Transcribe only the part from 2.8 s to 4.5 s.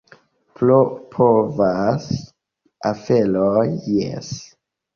aferoj, jes.